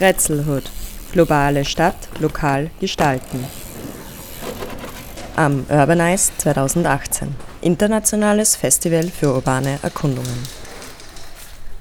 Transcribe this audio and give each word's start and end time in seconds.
Grätzelhood. 0.00 0.62
Globale 1.12 1.62
Stadt 1.62 2.08
lokal 2.20 2.70
gestalten. 2.80 3.44
Am 5.36 5.66
Urbanize 5.68 6.32
2018. 6.38 7.34
Internationales 7.60 8.56
Festival 8.56 9.10
für 9.10 9.34
urbane 9.34 9.78
Erkundungen. 9.82 10.42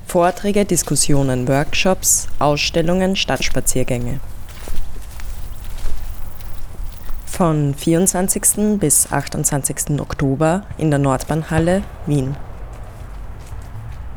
Vorträge, 0.05 0.65
Diskussionen, 0.65 1.47
Workshops, 1.47 2.27
Ausstellungen, 2.39 3.15
Stadtspaziergänge. 3.15 4.19
Von 7.25 7.73
24. 7.73 8.79
bis 8.79 9.09
28. 9.13 9.97
Oktober 9.97 10.63
in 10.77 10.89
der 10.89 10.99
Nordbahnhalle 10.99 11.83
Wien. 12.05 12.35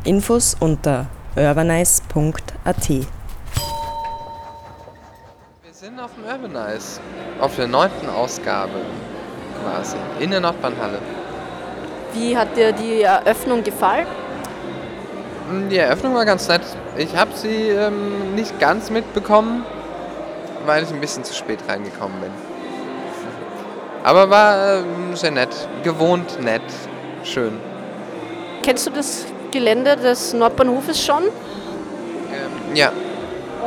Infos 0.03 0.57
unter 0.59 1.07
urbanize.at. 1.37 3.07
Wir 5.83 5.89
sind 5.89 5.99
auf 5.99 6.13
dem 6.15 6.25
Urbanize, 6.25 7.01
auf 7.41 7.57
der 7.57 7.67
neunten 7.67 8.09
Ausgabe 8.09 8.71
quasi, 9.61 9.97
in 10.21 10.31
der 10.31 10.39
Nordbahnhalle. 10.39 11.01
Wie 12.13 12.37
hat 12.37 12.57
dir 12.57 12.71
die 12.71 13.03
Eröffnung 13.03 13.65
gefallen? 13.65 14.07
Hm, 15.49 15.69
Die 15.71 15.79
Eröffnung 15.79 16.15
war 16.15 16.25
ganz 16.25 16.47
nett. 16.47 16.61
Ich 16.97 17.17
habe 17.17 17.33
sie 17.35 17.71
ähm, 17.71 18.37
nicht 18.37 18.61
ganz 18.61 18.91
mitbekommen, 18.91 19.65
weil 20.67 20.85
ich 20.85 20.91
ein 20.91 21.01
bisschen 21.01 21.25
zu 21.25 21.35
spät 21.35 21.59
reingekommen 21.67 22.21
bin. 22.21 22.31
Aber 24.05 24.31
war 24.31 24.77
ähm, 24.77 25.17
sehr 25.17 25.33
nett, 25.33 25.67
gewohnt 25.83 26.41
nett, 26.41 26.63
schön. 27.25 27.59
Kennst 28.63 28.87
du 28.87 28.91
das 28.93 29.25
Gelände 29.51 29.97
des 29.97 30.33
Nordbahnhofes 30.33 31.05
schon? 31.05 31.25
Ähm, 31.25 32.77
ja, 32.77 32.93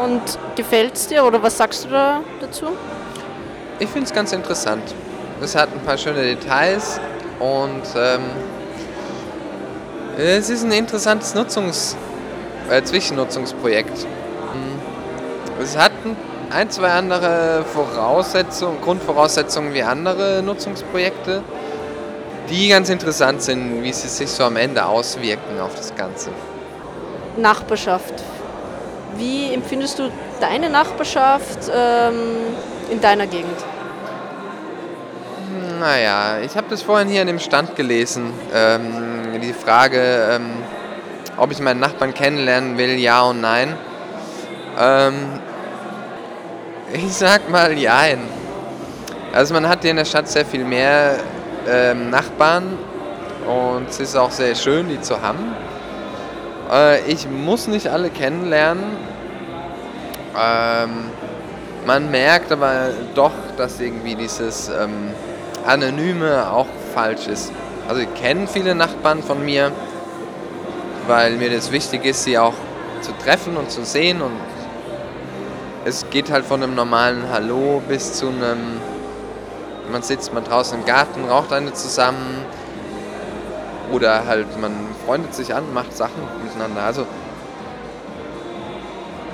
Und 0.03 0.21
gefällt 0.55 0.95
es 0.95 1.07
dir 1.07 1.23
oder 1.23 1.41
was 1.41 1.57
sagst 1.57 1.85
du 1.85 1.89
da 1.89 2.21
dazu? 2.41 2.67
ich 3.79 3.89
finde 3.89 4.05
es 4.05 4.13
ganz 4.13 4.31
interessant. 4.31 4.83
Es 5.41 5.55
hat 5.55 5.69
ein 5.73 5.81
paar 5.81 5.97
schöne 5.97 6.21
Details 6.21 6.99
und 7.39 7.83
ähm, 7.95 8.21
es 10.17 10.49
ist 10.49 10.63
ein 10.63 10.71
interessantes 10.71 11.35
Nutzungs-, 11.35 11.95
äh, 12.69 12.81
Zwischennutzungsprojekt. 12.81 14.05
Mm, 14.05 15.61
Es 15.61 15.77
hat 15.77 15.91
ein, 16.05 16.15
ein, 16.51 16.69
zwei 16.69 16.89
andere 16.89 17.65
Voraussetzungen, 17.73 18.79
Grundvoraussetzungen 18.81 19.73
wie 19.73 19.83
andere 19.83 20.41
Nutzungsprojekte, 20.41 21.43
die 22.49 22.69
ganz 22.69 22.89
interessant 22.89 23.41
sind, 23.41 23.83
wie 23.83 23.91
sie 23.91 24.07
sich 24.07 24.29
so 24.29 24.45
am 24.45 24.55
Ende 24.55 24.85
auswirken 24.85 25.59
auf 25.59 25.75
das 25.75 25.93
Ganze. 25.95 26.29
Nachbarschaft. 27.35 28.13
Wie 29.17 29.53
empfindest 29.53 29.99
du 29.99 30.11
deine 30.39 30.69
Nachbarschaft 30.69 31.71
ähm, 31.73 32.15
in 32.91 32.99
deiner 32.99 33.27
Gegend? 33.27 33.57
Naja, 35.79 36.39
ich 36.39 36.55
habe 36.55 36.67
das 36.69 36.81
vorhin 36.81 37.07
hier 37.07 37.21
in 37.21 37.27
dem 37.27 37.39
Stand 37.39 37.75
gelesen. 37.75 38.33
Ähm, 38.53 39.39
die 39.41 39.53
Frage, 39.53 40.29
ähm, 40.31 40.51
ob 41.37 41.51
ich 41.51 41.59
meinen 41.59 41.79
Nachbarn 41.79 42.13
kennenlernen 42.13 42.77
will, 42.77 42.97
ja 42.97 43.23
und 43.23 43.41
nein. 43.41 43.75
Ähm, 44.79 45.39
ich 46.93 47.13
sag 47.13 47.49
mal 47.49 47.77
jein. 47.77 48.19
Also 49.33 49.53
man 49.53 49.67
hat 49.67 49.81
hier 49.81 49.91
in 49.91 49.97
der 49.97 50.05
Stadt 50.05 50.27
sehr 50.29 50.45
viel 50.45 50.63
mehr 50.63 51.17
ähm, 51.67 52.09
Nachbarn 52.09 52.77
und 53.45 53.89
es 53.89 53.99
ist 53.99 54.15
auch 54.15 54.31
sehr 54.31 54.55
schön, 54.55 54.87
die 54.87 55.01
zu 55.01 55.21
haben. 55.21 55.55
Äh, 56.71 57.05
ich 57.11 57.29
muss 57.29 57.67
nicht 57.67 57.87
alle 57.87 58.09
kennenlernen. 58.09 58.83
Ähm, 60.37 61.09
man 61.85 62.09
merkt 62.09 62.51
aber 62.51 62.89
doch, 63.13 63.31
dass 63.57 63.79
irgendwie 63.79 64.15
dieses 64.15 64.69
ähm, 64.69 65.11
Anonyme 65.65 66.51
auch 66.51 66.67
falsch 66.93 67.27
ist. 67.27 67.51
Also 67.87 68.01
ich 68.01 68.13
kenne 68.15 68.47
viele 68.47 68.73
Nachbarn 68.73 69.21
von 69.21 69.45
mir, 69.45 69.71
weil 71.07 71.33
mir 71.37 71.51
das 71.51 71.71
wichtig 71.71 72.05
ist, 72.05 72.23
sie 72.23 72.37
auch 72.37 72.55
zu 73.01 73.11
treffen 73.23 73.57
und 73.57 73.69
zu 73.69 73.85
sehen. 73.85 74.21
Und 74.21 74.33
es 75.85 76.09
geht 76.09 76.31
halt 76.31 76.45
von 76.45 76.63
einem 76.63 76.73
normalen 76.73 77.29
Hallo 77.31 77.81
bis 77.87 78.13
zu 78.13 78.27
einem, 78.27 78.81
man 79.91 80.01
sitzt 80.01 80.33
mal 80.33 80.41
draußen 80.41 80.79
im 80.79 80.85
Garten, 80.85 81.25
raucht 81.25 81.53
eine 81.53 81.73
zusammen. 81.73 82.43
Oder 83.91 84.25
halt 84.25 84.59
man 84.59 84.73
freundet 85.05 85.33
sich 85.33 85.53
an, 85.53 85.73
macht 85.73 85.95
Sachen 85.95 86.21
miteinander. 86.43 86.81
Also 86.81 87.05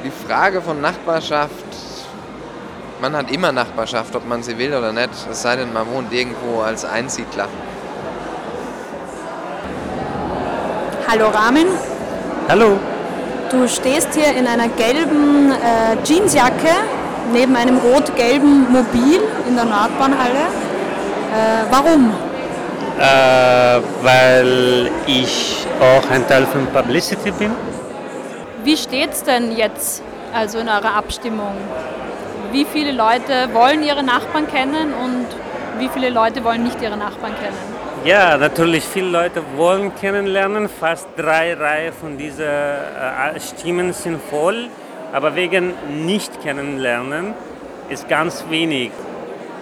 die 0.04 0.12
Frage 0.12 0.62
von 0.62 0.82
Nachbarschaft, 0.82 1.52
man 3.02 3.16
hat 3.16 3.32
immer 3.32 3.52
Nachbarschaft, 3.52 4.16
ob 4.16 4.28
man 4.28 4.44
sie 4.44 4.58
will 4.58 4.74
oder 4.74 4.92
nicht, 4.92 5.10
es 5.30 5.42
sei 5.42 5.56
denn, 5.56 5.74
man 5.74 5.88
wohnt 5.92 6.12
irgendwo 6.12 6.62
als 6.62 6.86
Einsiedler. 6.86 7.48
Hallo 11.08 11.28
Ramin, 11.30 11.68
Hallo. 12.48 12.80
du 13.50 13.68
stehst 13.68 14.14
hier 14.14 14.34
in 14.36 14.48
einer 14.48 14.70
gelben 14.70 15.52
äh, 15.52 15.98
Jeansjacke 16.04 16.74
neben 17.34 17.56
einem 17.56 17.78
rot-gelben 17.78 18.72
Mobil 18.72 19.20
in 19.48 19.56
der 19.56 19.66
Nordbahnhalle. 19.66 20.46
Äh, 21.34 21.66
warum? 21.70 22.14
Äh, 23.02 23.82
weil 24.04 24.92
ich 25.08 25.66
auch 25.80 26.08
ein 26.12 26.28
Teil 26.28 26.46
von 26.46 26.68
Publicity 26.68 27.32
bin. 27.32 27.52
Wie 28.64 28.78
steht's 28.78 29.24
denn 29.24 29.58
jetzt, 29.58 30.04
also 30.36 30.60
in 30.60 30.70
eurer 30.70 30.94
Abstimmung? 30.94 31.56
Wie 32.52 32.64
viele 32.64 32.92
Leute 32.92 33.50
wollen 33.54 33.82
ihre 33.82 34.04
Nachbarn 34.04 34.48
kennen 34.48 34.94
und 34.94 35.26
wie 35.80 35.90
viele 35.90 36.12
Leute 36.12 36.44
wollen 36.44 36.62
nicht 36.62 36.80
ihre 36.80 36.96
Nachbarn 36.96 37.34
kennen? 37.42 37.58
Ja, 38.06 38.38
natürlich 38.38 38.84
viele 38.84 39.10
Leute 39.10 39.42
wollen 39.56 39.96
kennenlernen. 39.96 40.70
Fast 40.70 41.08
drei 41.18 41.56
Reihen 41.56 41.94
von 41.94 42.20
diesen 42.20 42.46
äh, 42.46 43.40
Stimmen 43.40 43.94
sind 43.94 44.22
voll. 44.30 44.68
Aber 45.12 45.36
wegen 45.36 45.74
nicht 46.06 46.44
kennenlernen 46.44 47.34
ist 47.90 48.08
ganz 48.08 48.46
wenig. 48.50 48.92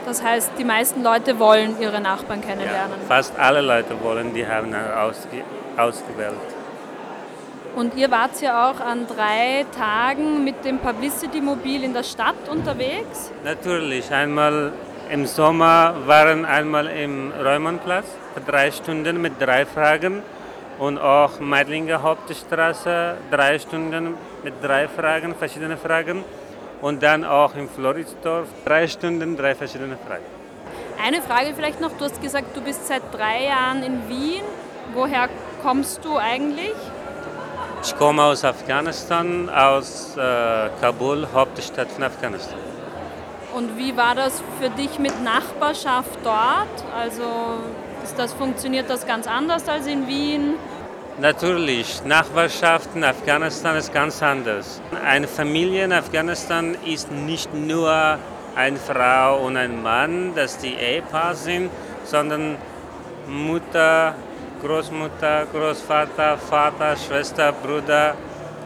Das 0.10 0.24
heißt, 0.24 0.54
die 0.58 0.64
meisten 0.64 1.04
Leute 1.04 1.38
wollen 1.38 1.80
ihre 1.80 2.02
Nachbarn 2.02 2.42
Ja, 2.42 2.48
kennenlernen. 2.48 2.96
fast 3.08 3.38
alle 3.38 3.62
Leute 3.62 3.94
wollen, 4.02 4.34
die 4.34 4.44
haben 4.46 4.74
ausge 4.74 5.44
ausgewählt. 5.78 6.34
Und 7.76 7.96
ihr 7.96 8.10
wart 8.10 8.42
ja 8.42 8.72
auch 8.72 8.80
an 8.80 9.06
drei 9.06 9.68
Tagen 9.78 10.44
mit 10.44 10.66
dem 10.66 10.80
Publicity-Mobil 10.80 11.84
in 11.84 11.94
der 11.94 12.02
Stadt 12.02 12.50
unterwegs. 12.52 13.32
Natürlich, 13.44 14.12
einmal 14.12 14.72
im 15.12 15.28
Sommer 15.28 15.94
waren 16.08 16.44
einmal 16.44 16.88
im 16.88 17.32
Reumannplatz 17.46 18.08
für 18.34 18.42
drei 18.42 18.72
Stunden 18.72 19.22
mit 19.22 19.34
drei 19.40 19.64
Fragen 19.68 20.24
und 20.80 20.98
auch 20.98 21.40
Meidlinger 21.40 22.02
Hauptstraße 22.02 23.18
drei 23.30 23.60
Stunden 23.60 24.16
mit 24.44 24.56
drei 24.64 24.88
Fragen, 24.88 25.36
verschiedene 25.36 25.78
Fragen 25.78 26.24
und 26.82 27.04
dann 27.04 27.26
auch 27.26 27.56
in 27.56 27.70
Floridsdorf 27.70 28.48
drei 28.66 28.88
Stunden, 28.88 29.36
drei 29.36 29.56
verschiedene 29.56 29.98
Fragen. 29.98 30.24
Eine 31.04 31.22
Frage 31.22 31.54
vielleicht 31.56 31.80
noch, 31.80 31.92
du 31.98 32.06
hast 32.06 32.22
gesagt, 32.22 32.56
du 32.56 32.62
bist 32.62 32.88
seit 32.88 33.02
drei 33.14 33.46
Jahren 33.46 33.84
in 33.84 34.10
Wien. 34.10 34.44
Woher 34.94 35.30
kommst 35.64 36.04
du 36.04 36.18
eigentlich? 36.18 36.74
Ich 37.84 37.96
komme 37.98 38.24
aus 38.24 38.44
Afghanistan, 38.44 39.50
aus 39.50 40.18
äh, 40.18 40.70
Kabul, 40.82 41.28
Hauptstadt 41.34 41.90
von 41.92 42.04
Afghanistan. 42.04 42.58
Und 43.54 43.78
wie 43.78 43.96
war 43.96 44.16
das 44.16 44.44
für 44.60 44.70
dich 44.70 45.00
mit 45.00 45.24
Nachbarschaft 45.24 46.20
dort? 46.24 46.84
Also 46.98 47.24
ist 48.04 48.20
das, 48.20 48.34
funktioniert 48.34 48.90
das 48.90 49.08
ganz 49.08 49.28
anders 49.28 49.68
als 49.70 49.88
in 49.88 50.08
Wien? 50.08 50.56
Natürlich, 51.22 52.02
Nachbarschaft 52.06 52.92
in 52.96 53.04
Afghanistan 53.04 53.76
ist 53.76 53.94
ganz 53.94 54.24
anders. 54.24 54.82
Eine 55.06 55.28
Familie 55.28 55.84
in 55.84 55.92
Afghanistan 55.92 56.78
ist 56.86 57.12
nicht 57.12 57.54
nur 57.54 58.18
eine 58.56 58.78
Frau 58.78 59.40
und 59.46 59.58
ein 59.58 59.84
Mann, 59.84 60.34
dass 60.34 60.60
die 60.60 60.76
Ehepaar 60.76 61.36
sind, 61.36 61.72
sondern 62.06 62.56
Mutter, 63.28 64.16
Großmutter, 64.64 65.48
Großvater, 65.52 66.38
Vater, 66.38 66.96
Schwester, 66.96 67.52
Bruder, 67.52 68.16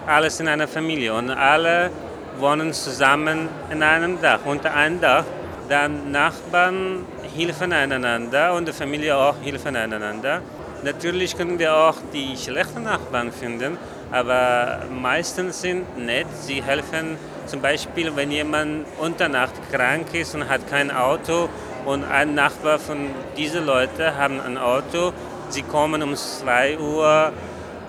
alles 0.06 0.40
in 0.40 0.48
einer 0.48 0.68
Familie 0.68 1.16
und 1.16 1.32
alle 1.32 1.90
wohnen 2.38 2.72
zusammen 2.72 3.50
in 3.72 3.82
einem 3.82 4.22
Dach, 4.22 4.42
unter 4.46 4.76
einem 4.76 5.02
Dach. 5.02 5.26
Dann 5.70 6.12
Nachbarn 6.12 7.04
helfen 7.36 7.74
einander 7.74 8.54
und 8.54 8.68
die 8.68 8.74
Familie 8.74 9.18
auch 9.18 9.36
helfen 9.44 9.76
einander. 9.76 10.42
Natürlich 10.84 11.38
können 11.38 11.60
wir 11.60 11.74
auch 11.76 11.96
die 12.12 12.36
schlechten 12.36 12.84
Nachbarn 12.84 13.32
finden, 13.32 13.78
aber 14.12 14.82
meistens 14.92 15.62
sind 15.62 15.98
nett. 15.98 16.28
Sie 16.42 16.62
helfen 16.62 17.18
zum 17.46 17.62
Beispiel, 17.62 18.14
wenn 18.16 18.32
jemand 18.32 18.86
unter 19.00 19.30
Nacht 19.30 19.54
krank 19.72 20.14
ist 20.14 20.36
und 20.36 20.50
hat 20.50 20.70
kein 20.70 20.92
Auto 20.92 21.48
und 21.86 22.04
ein 22.04 22.36
Nachbar 22.36 22.80
von 22.80 22.98
diesen 23.38 23.66
Leuten 23.66 24.18
haben 24.18 24.42
ein 24.42 24.58
Auto. 24.58 25.14
Sie 25.48 25.62
kommen 25.62 26.04
um 26.04 26.16
2 26.16 26.78
Uhr 26.80 27.32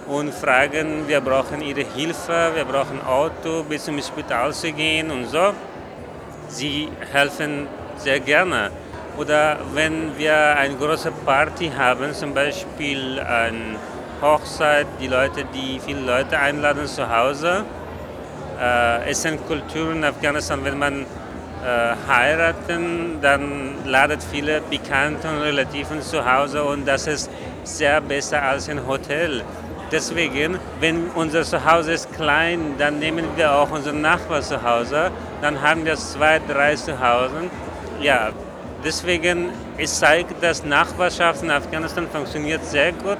und 0.06 0.32
fragen, 0.32 1.08
wir 1.08 1.20
brauchen 1.20 1.62
ihre 1.62 1.85
Hilfe, 1.96 2.52
wir 2.55 2.64
brauchen 2.64 3.05
Auto, 3.05 3.64
bis 3.64 3.87
zum 3.87 4.00
Spital 4.00 4.52
zu 4.52 4.70
gehen 4.73 5.11
und 5.11 5.26
so. 5.26 5.52
Sie 6.49 6.88
helfen 7.12 7.67
sehr 7.96 8.20
gerne. 8.20 8.70
Oder 9.16 9.58
wenn 9.75 10.19
wir 10.19 10.56
eine 10.56 10.75
große 10.75 11.12
Party 11.25 11.70
haben, 11.76 12.12
zum 12.14 12.34
Beispiel 12.34 13.20
eine 13.20 13.76
Hochzeit, 14.20 14.87
die 15.00 15.06
Leute, 15.06 15.44
die 15.55 15.81
viele 15.84 16.00
Leute 16.00 16.38
einladen 16.38 16.87
zu 16.87 17.08
Hause. 17.08 17.64
Äh, 18.61 19.11
es 19.11 19.22
sind 19.22 19.46
Kulturen 19.46 19.99
in 19.99 20.05
Afghanistan, 20.05 20.64
wenn 20.64 20.78
man 20.78 21.02
äh, 21.02 21.94
heiraten, 22.08 23.19
dann 23.20 23.84
ladet 23.84 24.22
viele 24.22 24.61
Bekannte 24.62 25.28
und 25.28 25.43
Relativen 25.43 26.02
zu 26.02 26.25
Hause 26.25 26.64
und 26.64 26.87
das 26.87 27.06
ist 27.06 27.31
sehr 27.62 28.00
besser 28.00 28.43
als 28.43 28.69
ein 28.69 28.87
Hotel. 28.87 29.43
Deswegen, 29.93 30.58
wenn 30.81 31.08
unser 31.14 31.44
Zuhause 31.44 31.93
ist 31.93 32.12
klein, 32.14 32.75
dann 32.78 32.99
nehmen 32.99 33.25
wir 33.37 33.52
auch 33.52 33.70
unseren 33.70 34.00
Nachbar 34.00 34.40
zu 34.40 34.62
Hause. 34.62 35.10
Dann 35.40 35.60
haben 35.62 35.84
wir 35.84 35.94
zwei, 35.96 36.40
drei 36.40 36.75
zu 36.75 36.99
Hause. 36.99 37.50
Ja, 38.00 38.31
deswegen, 38.84 39.50
es 39.78 39.98
zeigt, 39.98 40.42
dass 40.42 40.64
Nachbarschaft 40.64 41.42
in 41.42 41.50
Afghanistan 41.50 42.06
funktioniert 42.08 42.64
sehr 42.64 42.92
gut. 42.92 43.19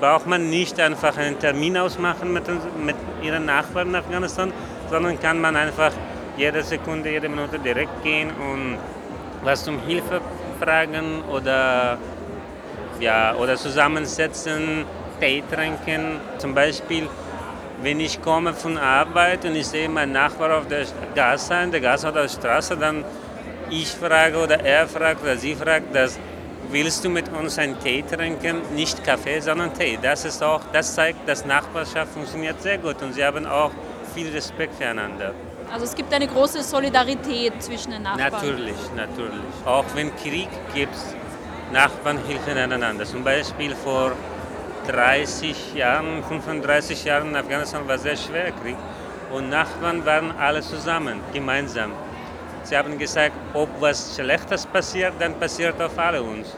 Braucht 0.00 0.26
man 0.26 0.50
nicht 0.50 0.78
einfach 0.80 1.16
einen 1.16 1.38
Termin 1.38 1.76
ausmachen 1.78 2.32
mit, 2.32 2.44
mit 2.84 2.96
ihren 3.22 3.46
Nachbarn 3.46 3.88
in 3.88 3.94
Afghanistan, 3.94 4.52
sondern 4.90 5.18
kann 5.20 5.40
man 5.40 5.56
einfach 5.56 5.92
jede 6.36 6.62
Sekunde, 6.62 7.10
jede 7.10 7.28
Minute 7.28 7.58
direkt 7.58 8.02
gehen 8.02 8.30
und 8.30 8.76
was 9.42 9.66
um 9.68 9.78
Hilfe 9.80 10.20
fragen 10.60 11.22
oder, 11.30 11.98
ja, 12.98 13.34
oder 13.36 13.56
zusammensetzen 13.56 14.84
Tee 15.20 15.42
trinken. 15.50 16.20
Zum 16.38 16.54
Beispiel, 16.54 17.08
wenn 17.82 18.00
ich 18.00 18.20
komme 18.20 18.52
von 18.52 18.76
Arbeit 18.78 19.44
und 19.44 19.54
ich 19.54 19.66
sehe 19.66 19.88
meinen 19.88 20.12
Nachbar 20.12 20.58
auf 20.58 20.66
der 20.66 20.86
Gasse, 21.14 21.54
in 21.62 21.70
der 21.70 21.80
Gasse 21.80 22.08
oder 22.08 22.22
der 22.22 22.28
Straße, 22.28 22.76
dann 22.76 23.04
ich 23.82 23.88
frage 23.88 24.38
oder 24.38 24.60
er 24.60 24.86
fragt 24.86 25.22
oder 25.22 25.36
sie 25.36 25.54
fragt, 25.54 25.94
dass, 25.94 26.18
willst 26.70 27.04
du 27.04 27.08
mit 27.08 27.28
uns 27.32 27.58
einen 27.58 27.78
Tee 27.80 28.02
trinken? 28.02 28.62
Nicht 28.74 29.04
Kaffee, 29.04 29.40
sondern 29.40 29.74
Tee. 29.74 29.98
Das, 30.00 30.24
ist 30.24 30.42
auch, 30.42 30.60
das 30.72 30.94
zeigt, 30.94 31.28
dass 31.28 31.44
Nachbarschaft 31.44 32.12
funktioniert 32.12 32.60
sehr 32.62 32.78
gut 32.78 33.02
und 33.02 33.12
sie 33.12 33.24
haben 33.24 33.46
auch 33.46 33.72
viel 34.14 34.30
Respekt 34.30 34.74
füreinander. 34.76 35.34
Also 35.72 35.86
es 35.86 35.94
gibt 35.94 36.12
eine 36.14 36.28
große 36.28 36.62
Solidarität 36.62 37.60
zwischen 37.62 37.90
den 37.90 38.02
Nachbarn. 38.02 38.30
Natürlich, 38.32 38.76
natürlich. 38.94 39.54
Auch 39.64 39.84
wenn 39.94 40.14
Krieg 40.16 40.48
gibt, 40.72 40.94
Nachbarn 41.72 42.18
helfen 42.26 42.56
einander. 42.56 43.04
Zum 43.04 43.24
Beispiel 43.24 43.74
vor 43.74 44.12
30 44.86 45.74
Jahren, 45.74 46.22
35 46.22 47.04
Jahren 47.04 47.30
in 47.30 47.36
Afghanistan 47.36 47.88
war 47.88 47.98
sehr 47.98 48.16
schwer 48.16 48.52
Krieg 48.62 48.76
und 49.32 49.48
Nachbarn 49.48 50.04
waren 50.04 50.30
alle 50.38 50.60
zusammen, 50.60 51.20
gemeinsam. 51.32 51.92
Sie 52.64 52.76
haben 52.76 52.98
gesagt, 52.98 53.34
ob 53.52 53.68
was 53.78 54.16
Schlechtes 54.16 54.64
passiert, 54.64 55.12
dann 55.18 55.38
passiert 55.38 55.80
auf 55.82 55.98
alle 55.98 56.22
uns. 56.22 56.48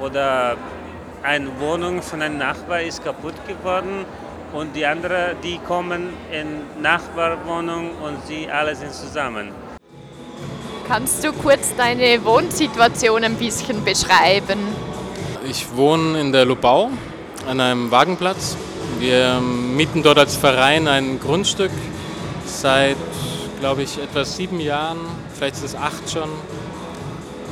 Oder 0.00 0.56
eine 1.22 1.48
Wohnung 1.60 2.02
von 2.02 2.20
einem 2.20 2.38
Nachbar 2.38 2.82
ist 2.82 3.04
kaputt 3.04 3.36
geworden 3.46 4.04
und 4.52 4.74
die 4.74 4.84
andere, 4.84 5.36
die 5.40 5.58
kommen 5.58 6.14
in 6.32 6.82
Nachbarwohnung 6.82 7.92
und 8.02 8.26
sie 8.26 8.48
alle 8.50 8.74
sind 8.74 8.92
zusammen. 8.92 9.50
Kannst 10.88 11.22
du 11.22 11.32
kurz 11.32 11.74
deine 11.76 12.24
Wohnsituation 12.24 13.22
ein 13.22 13.36
bisschen 13.36 13.84
beschreiben? 13.84 14.58
Ich 15.48 15.64
wohne 15.76 16.20
in 16.20 16.32
der 16.32 16.44
Lubau 16.44 16.90
an 17.48 17.60
einem 17.60 17.88
Wagenplatz. 17.90 18.56
Wir 18.98 19.40
mieten 19.40 20.02
dort 20.02 20.18
als 20.18 20.36
Verein 20.36 20.88
ein 20.88 21.20
Grundstück 21.20 21.70
seit, 22.44 22.96
glaube 23.60 23.82
ich, 23.82 23.98
etwa 23.98 24.24
sieben 24.24 24.58
Jahren, 24.58 24.98
vielleicht 25.42 25.56
ist 25.56 25.64
es 25.64 25.74
acht 25.74 26.08
schon. 26.08 26.30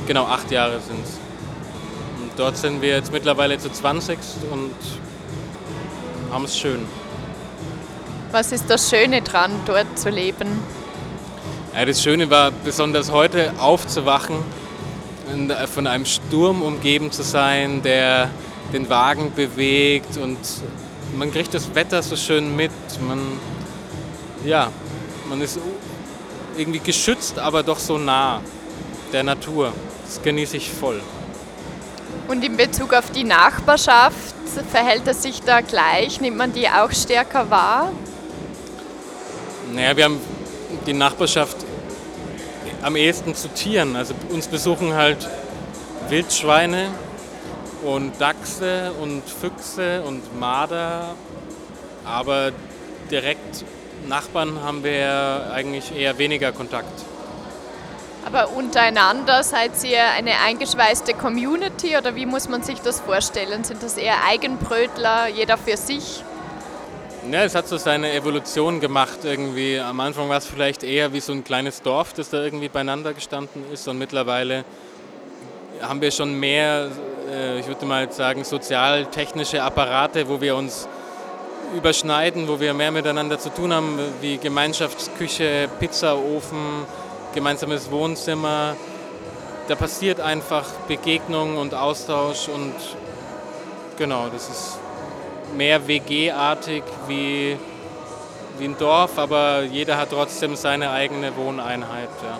Genau, 0.07 0.23
acht 0.23 0.49
Jahre 0.49 0.79
sind 0.79 1.03
es. 1.03 1.19
Und 2.21 2.31
dort 2.37 2.55
sind 2.55 2.81
wir 2.81 2.95
jetzt 2.95 3.11
mittlerweile 3.11 3.57
zu 3.57 3.69
20 3.69 4.17
und 4.49 4.71
haben 6.31 6.45
es 6.45 6.57
schön. 6.57 6.85
Was 8.31 8.53
ist 8.53 8.69
das 8.69 8.89
Schöne 8.89 9.21
dran, 9.21 9.51
dort 9.65 9.99
zu 9.99 10.09
leben? 10.09 10.47
Ja, 11.75 11.83
das 11.83 12.01
Schöne 12.01 12.29
war 12.29 12.51
besonders 12.51 13.11
heute 13.11 13.51
aufzuwachen, 13.59 14.37
von 15.73 15.85
einem 15.85 16.05
Sturm 16.05 16.61
umgeben 16.61 17.11
zu 17.11 17.23
sein, 17.23 17.81
der 17.81 18.29
den 18.71 18.89
Wagen 18.89 19.33
bewegt 19.35 20.15
und 20.15 20.37
man 21.17 21.29
kriegt 21.29 21.53
das 21.53 21.75
Wetter 21.75 22.01
so 22.01 22.15
schön 22.15 22.55
mit. 22.55 22.71
Man, 23.05 23.19
ja, 24.45 24.71
man 25.27 25.41
ist 25.41 25.59
irgendwie 26.61 26.79
geschützt, 26.79 27.39
aber 27.39 27.63
doch 27.63 27.79
so 27.79 27.97
nah 27.97 28.41
der 29.11 29.23
Natur. 29.23 29.73
Das 30.05 30.21
genieße 30.21 30.57
ich 30.57 30.71
voll. 30.71 31.01
Und 32.27 32.43
in 32.43 32.55
Bezug 32.55 32.93
auf 32.93 33.11
die 33.11 33.23
Nachbarschaft, 33.23 34.35
verhält 34.71 35.07
es 35.07 35.23
sich 35.23 35.41
da 35.41 35.61
gleich? 35.61 36.21
Nimmt 36.21 36.37
man 36.37 36.53
die 36.53 36.67
auch 36.67 36.91
stärker 36.91 37.49
wahr? 37.49 37.91
Naja, 39.73 39.95
wir 39.95 40.03
haben 40.05 40.19
die 40.85 40.93
Nachbarschaft 40.93 41.57
am 42.81 42.95
ehesten 42.95 43.35
zu 43.35 43.47
Tieren. 43.49 43.95
Also 43.95 44.13
uns 44.29 44.47
besuchen 44.47 44.93
halt 44.93 45.29
Wildschweine, 46.09 46.89
und 47.83 48.19
Dachse 48.19 48.91
und 49.01 49.23
Füchse 49.27 50.01
und 50.03 50.39
Marder, 50.39 51.15
aber 52.05 52.51
direkt 53.09 53.65
Nachbarn 54.07 54.61
haben 54.63 54.83
wir 54.83 55.51
eigentlich 55.53 55.95
eher 55.95 56.17
weniger 56.17 56.51
Kontakt. 56.51 56.91
Aber 58.25 58.49
untereinander 58.49 59.43
seid 59.43 59.71
ihr 59.83 60.03
eine 60.15 60.39
eingeschweißte 60.45 61.13
Community 61.13 61.97
oder 61.97 62.15
wie 62.15 62.25
muss 62.25 62.47
man 62.47 62.61
sich 62.61 62.79
das 62.79 62.99
vorstellen? 62.99 63.63
Sind 63.63 63.81
das 63.81 63.97
eher 63.97 64.23
Eigenbrötler, 64.27 65.27
jeder 65.27 65.57
für 65.57 65.75
sich? 65.75 66.23
Ja, 67.31 67.43
es 67.43 67.55
hat 67.55 67.67
so 67.67 67.77
seine 67.77 68.13
Evolution 68.13 68.79
gemacht 68.79 69.19
irgendwie. 69.23 69.79
Am 69.79 69.99
Anfang 69.99 70.29
war 70.29 70.37
es 70.37 70.45
vielleicht 70.45 70.83
eher 70.83 71.13
wie 71.13 71.19
so 71.19 71.33
ein 71.33 71.43
kleines 71.43 71.81
Dorf, 71.81 72.13
das 72.13 72.29
da 72.29 72.41
irgendwie 72.41 72.69
beieinander 72.69 73.13
gestanden 73.13 73.63
ist 73.71 73.87
und 73.87 73.97
mittlerweile 73.97 74.65
haben 75.81 76.01
wir 76.01 76.11
schon 76.11 76.39
mehr 76.39 76.89
äh, 77.31 77.59
ich 77.59 77.67
würde 77.67 77.85
mal 77.85 78.11
sagen, 78.11 78.43
sozial-technische 78.43 79.61
Apparate, 79.63 80.27
wo 80.27 80.41
wir 80.41 80.55
uns 80.55 80.87
überschneiden, 81.75 82.47
wo 82.47 82.59
wir 82.59 82.73
mehr 82.73 82.91
miteinander 82.91 83.39
zu 83.39 83.49
tun 83.49 83.73
haben, 83.73 83.99
wie 84.21 84.37
Gemeinschaftsküche, 84.37 85.69
Pizzaofen, 85.79 86.85
gemeinsames 87.33 87.91
Wohnzimmer. 87.91 88.75
Da 89.67 89.75
passiert 89.75 90.19
einfach 90.19 90.65
Begegnung 90.87 91.57
und 91.57 91.73
Austausch 91.73 92.47
und 92.47 92.73
genau, 93.97 94.27
das 94.31 94.49
ist 94.49 94.79
mehr 95.55 95.87
WG-artig 95.87 96.83
wie, 97.07 97.57
wie 98.57 98.65
ein 98.65 98.77
Dorf, 98.77 99.17
aber 99.17 99.63
jeder 99.63 99.97
hat 99.97 100.09
trotzdem 100.09 100.55
seine 100.55 100.91
eigene 100.91 101.35
Wohneinheit. 101.35 102.09
Ja. 102.23 102.39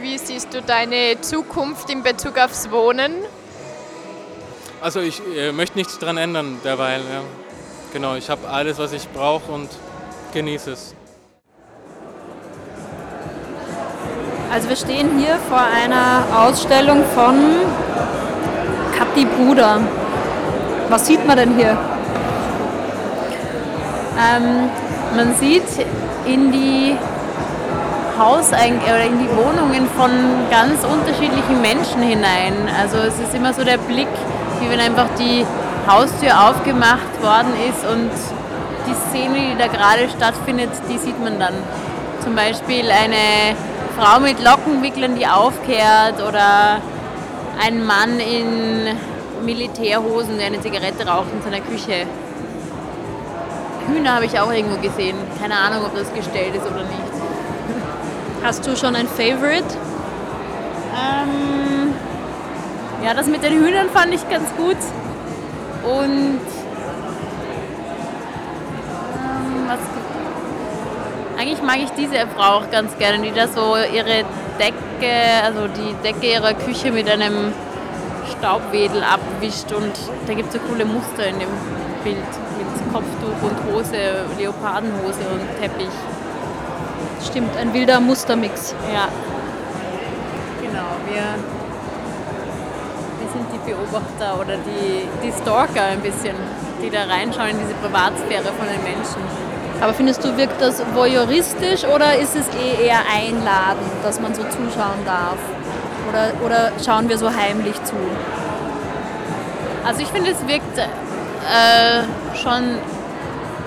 Wie 0.00 0.18
siehst 0.18 0.54
du 0.54 0.62
deine 0.62 1.20
Zukunft 1.20 1.90
in 1.90 2.02
Bezug 2.02 2.38
aufs 2.38 2.70
Wohnen? 2.70 3.24
Also 4.80 5.00
ich 5.00 5.20
äh, 5.36 5.52
möchte 5.52 5.78
nichts 5.78 5.98
daran 5.98 6.16
ändern 6.16 6.60
derweil. 6.64 7.00
Ja. 7.00 7.22
Genau, 7.92 8.14
ich 8.14 8.30
habe 8.30 8.48
alles, 8.48 8.78
was 8.78 8.94
ich 8.94 9.06
brauche 9.10 9.52
und 9.52 9.68
genieße 10.32 10.72
es. 10.72 10.94
Also 14.50 14.68
wir 14.70 14.76
stehen 14.76 15.18
hier 15.18 15.36
vor 15.50 15.60
einer 15.60 16.24
Ausstellung 16.34 17.04
von 17.14 17.34
Kathi 18.96 19.26
Bruder. 19.26 19.80
Was 20.88 21.06
sieht 21.06 21.26
man 21.26 21.36
denn 21.36 21.54
hier? 21.54 21.76
Ähm, 24.18 24.70
man 25.14 25.34
sieht 25.34 25.62
in 26.24 26.50
die 26.50 26.96
Haus 28.18 28.48
oder 28.48 29.04
in 29.04 29.18
die 29.18 29.28
Wohnungen 29.36 29.86
von 29.98 30.10
ganz 30.50 30.82
unterschiedlichen 30.84 31.60
Menschen 31.60 32.00
hinein. 32.00 32.54
Also 32.80 32.96
es 32.98 33.18
ist 33.18 33.34
immer 33.34 33.52
so 33.52 33.64
der 33.64 33.76
Blick, 33.76 34.08
wie 34.60 34.70
wenn 34.70 34.80
einfach 34.80 35.08
die 35.18 35.44
Haustür 35.86 36.48
aufgemacht 36.48 37.22
worden 37.22 37.52
ist 37.68 37.84
und 37.84 38.10
die 38.86 38.94
Szene, 39.08 39.52
die 39.52 39.58
da 39.58 39.66
gerade 39.66 40.08
stattfindet, 40.08 40.70
die 40.88 40.98
sieht 40.98 41.22
man 41.22 41.38
dann. 41.40 41.54
Zum 42.22 42.36
Beispiel 42.36 42.90
eine 42.90 43.56
Frau 43.98 44.20
mit 44.20 44.42
Lockenwicklern, 44.42 45.16
die 45.16 45.26
aufkehrt 45.26 46.22
oder 46.26 46.80
ein 47.60 47.84
Mann 47.84 48.20
in 48.20 48.96
Militärhosen, 49.44 50.38
der 50.38 50.46
eine 50.46 50.60
Zigarette 50.60 51.06
raucht 51.06 51.32
in 51.32 51.42
seiner 51.42 51.60
Küche. 51.60 52.06
Hühner 53.88 54.14
habe 54.14 54.26
ich 54.26 54.38
auch 54.38 54.52
irgendwo 54.52 54.80
gesehen. 54.80 55.16
Keine 55.40 55.56
Ahnung, 55.56 55.84
ob 55.84 55.96
das 55.96 56.12
gestellt 56.14 56.54
ist 56.54 56.64
oder 56.64 56.82
nicht. 56.82 57.12
Hast 58.42 58.66
du 58.66 58.76
schon 58.76 58.94
ein 58.96 59.08
Favorite? 59.08 59.64
Ähm, 60.94 61.92
ja, 63.04 63.14
das 63.14 63.26
mit 63.26 63.42
den 63.42 63.52
Hühnern 63.52 63.90
fand 63.90 64.14
ich 64.14 64.28
ganz 64.28 64.48
gut. 64.56 64.76
Und 65.84 66.40
was. 69.68 69.78
Eigentlich 71.38 71.62
mag 71.62 71.78
ich 71.78 71.90
diese 71.92 72.26
Frau 72.36 72.58
auch 72.58 72.70
ganz 72.70 72.96
gerne, 72.98 73.20
die 73.20 73.32
da 73.32 73.48
so 73.48 73.74
ihre 73.76 74.24
Decke, 74.58 75.42
also 75.44 75.66
die 75.66 75.94
Decke 76.02 76.32
ihrer 76.32 76.54
Küche 76.54 76.92
mit 76.92 77.10
einem 77.10 77.52
Staubwedel 78.30 79.02
abwischt 79.02 79.72
und 79.72 79.92
da 80.26 80.34
gibt 80.34 80.54
es 80.54 80.60
so 80.60 80.68
coole 80.68 80.84
Muster 80.84 81.26
in 81.26 81.38
dem 81.40 81.48
Bild 82.04 82.16
mit 82.58 82.92
Kopftuch 82.92 83.42
und 83.42 83.72
Hose, 83.72 84.24
Leopardenhose 84.38 85.20
und 85.32 85.60
Teppich. 85.60 85.88
Stimmt, 87.24 87.56
ein 87.56 87.72
wilder 87.72 88.00
Mustermix. 88.00 88.74
Ja. 88.92 89.08
Genau, 90.60 90.88
wir, 91.08 91.22
Beobachter 93.64 94.40
oder 94.40 94.56
die, 94.56 95.08
die 95.22 95.32
Stalker 95.32 95.82
ein 95.82 96.00
bisschen, 96.00 96.36
die 96.82 96.90
da 96.90 97.04
reinschauen 97.04 97.50
in 97.50 97.58
diese 97.58 97.74
Privatsphäre 97.74 98.52
von 98.58 98.66
den 98.66 98.82
Menschen. 98.82 99.22
Aber 99.80 99.92
findest 99.94 100.24
du, 100.24 100.36
wirkt 100.36 100.60
das 100.60 100.82
voyeuristisch 100.94 101.84
oder 101.84 102.16
ist 102.16 102.36
es 102.36 102.46
eh 102.54 102.86
eher 102.86 103.00
einladend, 103.12 103.90
dass 104.04 104.20
man 104.20 104.34
so 104.34 104.42
zuschauen 104.42 105.04
darf? 105.04 105.38
Oder, 106.08 106.32
oder 106.44 106.72
schauen 106.84 107.08
wir 107.08 107.18
so 107.18 107.28
heimlich 107.28 107.74
zu? 107.84 107.96
Also 109.84 110.02
ich 110.02 110.08
finde, 110.08 110.30
es 110.30 110.46
wirkt 110.46 110.78
äh, 110.78 112.36
schon 112.36 112.78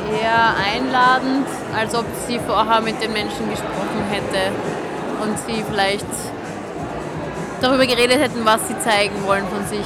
eher 0.10 0.56
einladend, 0.64 1.48
als 1.78 1.94
ob 1.96 2.06
sie 2.28 2.40
vorher 2.40 2.82
mit 2.82 3.02
den 3.02 3.12
Menschen 3.12 3.50
gesprochen 3.50 4.06
hätte 4.10 4.52
und 5.22 5.38
sie 5.40 5.64
vielleicht 5.70 6.06
darüber 7.62 7.86
geredet 7.86 8.20
hätten, 8.20 8.46
was 8.46 8.68
sie 8.68 8.78
zeigen 8.80 9.16
wollen 9.26 9.46
von 9.48 9.66
sich. 9.66 9.86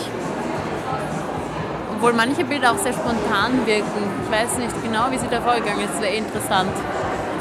Obwohl 1.95 2.13
manche 2.13 2.45
Bilder 2.45 2.71
auch 2.71 2.77
sehr 2.77 2.93
spontan 2.93 3.65
wirken. 3.65 4.03
Ich 4.23 4.31
weiß 4.31 4.57
nicht 4.57 4.83
genau, 4.83 5.11
wie 5.11 5.17
sie 5.17 5.27
da 5.29 5.41
vorgegangen 5.41 5.83
ist. 5.83 5.95
Es 5.95 6.01
wäre 6.01 6.15
interessant 6.15 6.71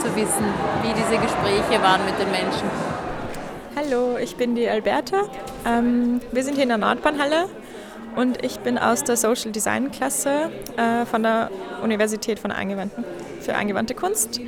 zu 0.00 0.14
wissen, 0.16 0.44
wie 0.82 0.92
diese 0.92 1.20
Gespräche 1.20 1.82
waren 1.82 2.04
mit 2.04 2.18
den 2.18 2.30
Menschen. 2.30 2.68
Hallo, 3.76 4.16
ich 4.18 4.37
bin 4.37 4.56
die 4.56 4.68
Alberta. 4.68 5.23
Ähm, 5.64 6.20
wir 6.32 6.42
sind 6.42 6.54
hier 6.54 6.64
in 6.64 6.70
der 6.70 6.78
Nordbahnhalle 6.78 7.49
und 8.16 8.44
ich 8.44 8.58
bin 8.61 8.78
aus 8.78 9.04
der 9.04 9.16
Social 9.16 9.52
Design 9.52 9.92
Klasse 9.92 10.50
äh, 10.76 11.06
von 11.06 11.23
der 11.23 11.50
Universität 11.82 12.40
von 12.40 12.50
Angewandten 12.50 13.04
für 13.40 13.54
angewandte 13.54 13.94
Kunst 13.94 14.40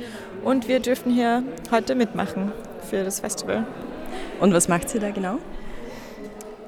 und 0.43 0.67
wir 0.67 0.81
dürfen 0.81 1.13
hier 1.13 1.43
heute 1.71 1.95
mitmachen 1.95 2.51
für 2.89 3.05
das 3.05 3.21
Festival. 3.21 3.65
Und 4.41 4.53
was 4.53 4.67
macht 4.67 4.89
sie 4.89 4.99
da 4.99 5.11
genau? 5.11 5.37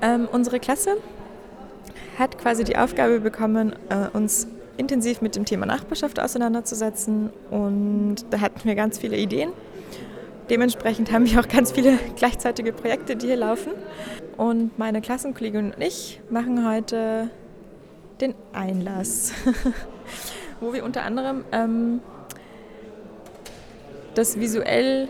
Ähm, 0.03 0.27
unsere 0.29 0.59
Klasse 0.59 0.97
hat 2.19 2.37
quasi 2.37 2.65
die 2.65 2.75
Aufgabe 2.75 3.21
bekommen, 3.21 3.73
äh, 3.87 4.15
uns 4.15 4.47
intensiv 4.75 5.21
mit 5.21 5.37
dem 5.37 5.45
Thema 5.45 5.65
Nachbarschaft 5.65 6.19
auseinanderzusetzen 6.19 7.29
und 7.49 8.17
da 8.29 8.41
hatten 8.41 8.67
wir 8.67 8.75
ganz 8.75 8.97
viele 8.97 9.15
Ideen. 9.15 9.53
Dementsprechend 10.49 11.09
haben 11.13 11.25
wir 11.25 11.39
auch 11.39 11.47
ganz 11.47 11.71
viele 11.71 11.97
gleichzeitige 12.17 12.73
Projekte, 12.73 13.15
die 13.15 13.27
hier 13.27 13.37
laufen. 13.37 13.71
Und 14.35 14.77
meine 14.77 14.99
Klassenkollegin 14.99 15.73
und 15.73 15.81
ich 15.81 16.19
machen 16.29 16.67
heute 16.67 17.29
den 18.19 18.35
Einlass, 18.51 19.31
wo 20.59 20.73
wir 20.73 20.83
unter 20.83 21.03
anderem 21.03 21.45
ähm, 21.53 22.01
das 24.15 24.37
visuell 24.37 25.07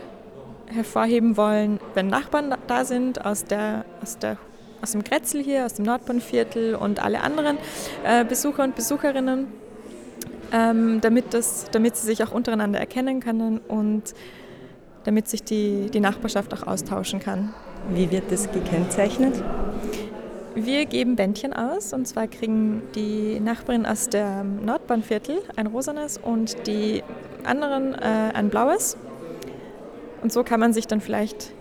hervorheben 0.67 1.35
wollen, 1.35 1.79
wenn 1.95 2.07
Nachbarn 2.07 2.55
da 2.67 2.85
sind 2.85 3.25
aus, 3.25 3.45
der, 3.45 3.85
aus, 4.01 4.19
der, 4.19 4.37
aus 4.83 4.91
dem 4.91 5.03
Grätzl 5.03 5.41
hier, 5.41 5.65
aus 5.65 5.75
dem 5.75 5.85
Nordbahnviertel 5.85 6.75
und 6.75 7.01
alle 7.01 7.21
anderen 7.21 7.57
äh, 8.03 8.25
Besucher 8.25 8.63
und 8.63 8.75
Besucherinnen, 8.75 9.47
ähm, 10.51 10.99
damit, 11.01 11.33
das, 11.33 11.65
damit 11.71 11.95
sie 11.95 12.05
sich 12.05 12.21
auch 12.23 12.31
untereinander 12.31 12.79
erkennen 12.79 13.21
können 13.21 13.59
und 13.59 14.13
damit 15.05 15.29
sich 15.29 15.43
die, 15.43 15.89
die 15.91 16.01
Nachbarschaft 16.01 16.53
auch 16.53 16.67
austauschen 16.67 17.21
kann. 17.21 17.53
Wie 17.89 18.11
wird 18.11 18.29
das 18.29 18.51
gekennzeichnet? 18.51 19.41
Wir 20.53 20.85
geben 20.85 21.15
Bändchen 21.15 21.53
aus 21.53 21.93
und 21.93 22.05
zwar 22.05 22.27
kriegen 22.27 22.83
die 22.93 23.39
Nachbarinnen 23.39 23.87
aus 23.87 24.09
dem 24.09 24.65
Nordbahnviertel 24.65 25.39
ein 25.55 25.67
rosanes 25.67 26.17
und 26.17 26.67
die 26.67 27.03
anderen 27.45 27.93
äh, 27.95 28.31
ein 28.33 28.49
blaues. 28.49 28.97
Und 30.21 30.31
so 30.31 30.43
kann 30.43 30.59
man 30.59 30.73
sich 30.73 30.87
dann 30.87 31.01
vielleicht 31.01 31.53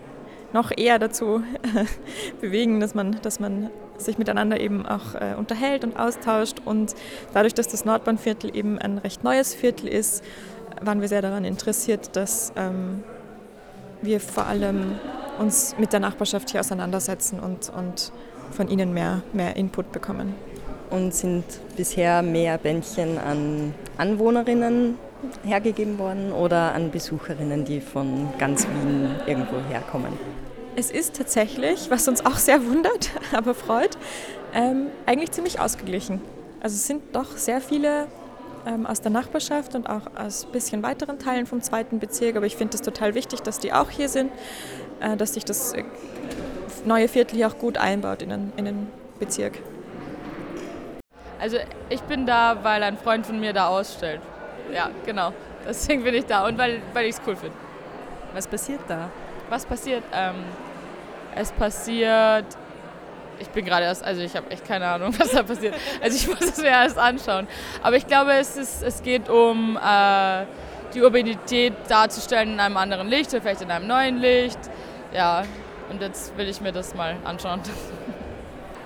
noch 0.53 0.71
eher 0.75 0.99
dazu 0.99 1.43
bewegen, 2.41 2.79
dass 2.79 2.95
man, 2.95 3.17
dass 3.21 3.39
man 3.39 3.69
sich 3.97 4.17
miteinander 4.17 4.59
eben 4.59 4.85
auch 4.85 5.15
äh, 5.15 5.35
unterhält 5.37 5.83
und 5.83 5.97
austauscht. 5.97 6.57
Und 6.63 6.95
dadurch, 7.33 7.53
dass 7.53 7.67
das 7.67 7.85
Nordbahnviertel 7.85 8.55
eben 8.55 8.77
ein 8.79 8.97
recht 8.97 9.23
neues 9.23 9.53
Viertel 9.53 9.87
ist, 9.87 10.23
waren 10.81 11.01
wir 11.01 11.07
sehr 11.07 11.21
daran 11.21 11.45
interessiert, 11.45 12.15
dass 12.15 12.53
ähm, 12.55 13.03
wir 14.01 14.19
vor 14.19 14.45
allem 14.45 14.99
uns 15.39 15.75
mit 15.77 15.93
der 15.93 15.99
Nachbarschaft 15.99 16.51
hier 16.51 16.59
auseinandersetzen 16.59 17.39
und, 17.39 17.69
und 17.69 18.11
von 18.51 18.67
ihnen 18.67 18.93
mehr, 18.93 19.21
mehr 19.33 19.55
Input 19.55 19.91
bekommen. 19.91 20.35
Und 20.89 21.13
sind 21.13 21.43
bisher 21.75 22.21
mehr 22.21 22.57
Bändchen 22.59 23.17
an 23.17 23.73
Anwohnerinnen 23.97 24.97
hergegeben 25.43 25.99
worden 25.99 26.31
oder 26.31 26.73
an 26.73 26.91
Besucherinnen, 26.91 27.65
die 27.65 27.81
von 27.81 28.29
ganz 28.37 28.67
Wien 28.67 29.09
irgendwo 29.25 29.57
herkommen? 29.69 30.13
Es 30.75 30.89
ist 30.89 31.15
tatsächlich, 31.15 31.89
was 31.89 32.07
uns 32.07 32.25
auch 32.25 32.37
sehr 32.37 32.65
wundert, 32.65 33.11
aber 33.33 33.53
freut, 33.53 33.97
ähm, 34.53 34.87
eigentlich 35.05 35.31
ziemlich 35.31 35.59
ausgeglichen. 35.59 36.21
Also 36.61 36.75
es 36.75 36.87
sind 36.87 37.03
doch 37.13 37.37
sehr 37.37 37.61
viele 37.61 38.07
ähm, 38.65 38.85
aus 38.85 39.01
der 39.01 39.11
Nachbarschaft 39.11 39.75
und 39.75 39.89
auch 39.89 40.07
aus 40.15 40.45
ein 40.45 40.51
bisschen 40.51 40.83
weiteren 40.83 41.19
Teilen 41.19 41.45
vom 41.45 41.61
zweiten 41.61 41.99
Bezirk, 41.99 42.35
aber 42.35 42.45
ich 42.45 42.55
finde 42.55 42.75
es 42.75 42.81
total 42.81 43.15
wichtig, 43.15 43.41
dass 43.41 43.59
die 43.59 43.73
auch 43.73 43.89
hier 43.89 44.09
sind, 44.09 44.31
äh, 44.99 45.17
dass 45.17 45.33
sich 45.33 45.45
das 45.45 45.73
äh, 45.73 45.83
neue 46.85 47.07
Viertel 47.07 47.35
hier 47.35 47.47
auch 47.47 47.57
gut 47.57 47.77
einbaut 47.77 48.21
in 48.21 48.29
den, 48.29 48.53
in 48.57 48.65
den 48.65 48.87
Bezirk. 49.19 49.59
Also 51.39 51.57
ich 51.89 52.01
bin 52.03 52.25
da, 52.25 52.59
weil 52.63 52.83
ein 52.83 52.97
Freund 52.97 53.25
von 53.25 53.39
mir 53.39 53.51
da 53.51 53.67
ausstellt. 53.67 54.21
Ja, 54.71 54.89
genau. 55.05 55.33
Deswegen 55.67 56.03
bin 56.03 56.13
ich 56.15 56.25
da 56.25 56.45
und 56.45 56.57
weil, 56.57 56.81
weil 56.93 57.05
ich 57.05 57.15
es 57.15 57.21
cool 57.25 57.35
finde. 57.35 57.55
Was 58.33 58.47
passiert 58.47 58.81
da? 58.87 59.09
Was 59.49 59.65
passiert? 59.65 60.03
Ähm, 60.13 60.35
es 61.35 61.51
passiert. 61.51 62.45
Ich 63.39 63.49
bin 63.49 63.65
gerade 63.65 63.85
erst, 63.85 64.03
also 64.03 64.21
ich 64.21 64.35
habe 64.35 64.49
echt 64.51 64.65
keine 64.65 64.87
Ahnung, 64.87 65.13
was 65.19 65.31
da 65.31 65.43
passiert. 65.43 65.75
Also 66.01 66.15
ich 66.15 66.27
muss 66.27 66.49
es 66.49 66.57
mir 66.57 66.69
erst 66.69 66.97
anschauen. 66.97 67.47
Aber 67.81 67.95
ich 67.95 68.07
glaube, 68.07 68.33
es, 68.33 68.57
ist, 68.57 68.83
es 68.83 69.01
geht 69.01 69.29
um 69.29 69.77
äh, 69.77 70.45
die 70.93 71.01
Urbanität 71.01 71.73
darzustellen 71.87 72.53
in 72.53 72.59
einem 72.59 72.77
anderen 72.77 73.07
Licht 73.07 73.31
oder 73.33 73.41
vielleicht 73.41 73.61
in 73.61 73.71
einem 73.71 73.87
neuen 73.87 74.17
Licht. 74.17 74.59
Ja, 75.13 75.43
und 75.89 76.01
jetzt 76.01 76.35
will 76.37 76.47
ich 76.47 76.61
mir 76.61 76.71
das 76.71 76.95
mal 76.95 77.17
anschauen. 77.23 77.61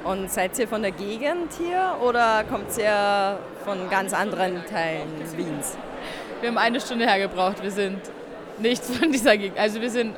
Und 0.04 0.32
seid 0.32 0.58
ihr 0.60 0.68
von 0.68 0.82
der 0.82 0.92
Gegend 0.92 1.54
hier 1.58 1.96
oder 2.02 2.44
kommt 2.50 2.78
ihr 2.78 3.40
von 3.66 3.90
ganz 3.90 4.14
anderen 4.14 4.64
Teilen 4.66 5.10
Wiens? 5.36 5.78
Wir 6.40 6.50
haben 6.50 6.58
eine 6.58 6.80
Stunde 6.80 7.06
hergebraucht. 7.06 7.62
Wir 7.64 7.72
sind 7.72 8.00
nicht 8.60 8.84
von 8.84 9.12
dieser 9.12 9.36
Gegend. 9.38 9.58
Also 9.58 9.82
wir 9.82 9.90
sind, 9.90 10.16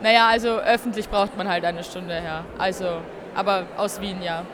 naja, 0.00 0.28
also 0.28 0.58
öffentlich 0.58 1.08
braucht 1.08 1.36
man 1.36 1.48
halt 1.48 1.64
eine 1.64 1.84
Stunde 1.84 2.14
her. 2.14 2.44
Also, 2.56 2.86
aber 3.34 3.64
aus 3.76 4.00
Wien, 4.00 4.22
ja. 4.22 4.44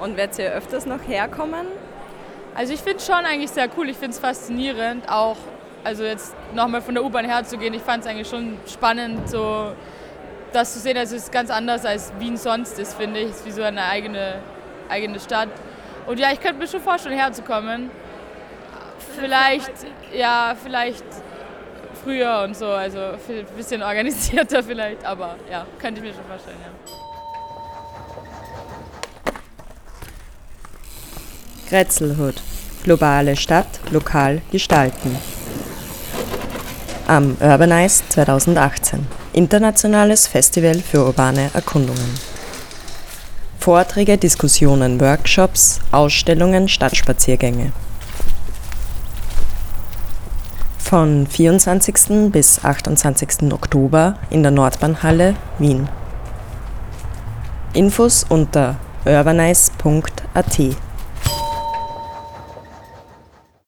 Und 0.00 0.16
werdet 0.16 0.38
ihr 0.38 0.52
öfters 0.52 0.86
noch 0.86 1.06
herkommen? 1.06 1.66
Also 2.54 2.72
ich 2.72 2.80
finde 2.80 2.98
es 2.98 3.06
schon 3.06 3.24
eigentlich 3.24 3.50
sehr 3.50 3.68
cool. 3.76 3.88
Ich 3.88 3.96
finde 3.96 4.12
es 4.12 4.18
faszinierend, 4.18 5.08
auch 5.08 5.36
also 5.82 6.04
jetzt 6.04 6.34
nochmal 6.54 6.80
von 6.80 6.94
der 6.94 7.04
U-Bahn 7.04 7.24
herzugehen. 7.24 7.74
Ich 7.74 7.82
fand 7.82 8.04
es 8.04 8.10
eigentlich 8.10 8.28
schon 8.28 8.56
spannend, 8.66 9.28
so 9.28 9.72
das 10.54 10.72
zu 10.72 10.78
sehen. 10.78 10.96
Also 10.96 11.16
es 11.16 11.24
ist 11.24 11.32
ganz 11.32 11.50
anders 11.50 11.84
als 11.84 12.12
Wien 12.18 12.36
sonst 12.36 12.78
ist, 12.78 12.94
finde 12.94 13.20
ich. 13.20 13.30
Es 13.30 13.36
ist 13.38 13.46
wie 13.46 13.50
so 13.50 13.62
eine 13.62 13.84
eigene, 13.84 14.36
eigene 14.88 15.18
Stadt. 15.20 15.48
Und 16.06 16.18
ja, 16.18 16.32
ich 16.32 16.40
könnte 16.40 16.58
mir 16.58 16.68
schon 16.68 16.80
vorstellen, 16.80 17.18
herzukommen. 17.18 17.90
Vielleicht, 19.18 19.72
ja, 20.12 20.54
vielleicht 20.62 21.04
früher 22.02 22.42
und 22.44 22.56
so, 22.56 22.66
also 22.66 22.98
ein 22.98 23.46
bisschen 23.56 23.82
organisierter 23.82 24.62
vielleicht, 24.64 25.04
aber 25.04 25.36
ja, 25.50 25.66
könnte 25.78 26.00
ich 26.00 26.06
mir 26.06 26.14
schon 26.14 26.24
vorstellen, 26.24 26.58
ja. 26.62 26.94
Grätzelhut. 31.68 32.42
Globale 32.82 33.36
Stadt, 33.36 33.80
lokal 33.90 34.42
gestalten. 34.52 35.16
Am 37.06 37.36
Urbanize 37.40 38.02
2018. 38.10 39.23
Internationales 39.34 40.28
Festival 40.28 40.76
für 40.76 41.04
urbane 41.04 41.50
Erkundungen. 41.54 42.14
Vorträge, 43.58 44.16
Diskussionen, 44.16 45.00
Workshops, 45.00 45.80
Ausstellungen, 45.90 46.68
Stadtspaziergänge. 46.68 47.72
Von 50.78 51.26
24. 51.26 52.30
bis 52.30 52.64
28. 52.64 53.52
Oktober 53.52 54.18
in 54.30 54.42
der 54.42 54.52
Nordbahnhalle 54.52 55.34
Wien. 55.58 55.88
Infos 57.72 58.24
unter 58.28 58.76
urbanize.at 59.04 60.83